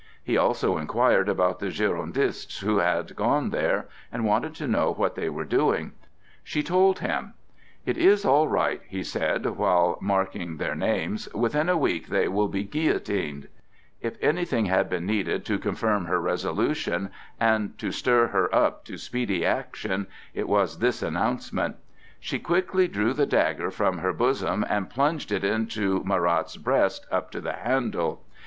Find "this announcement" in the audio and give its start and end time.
20.79-21.75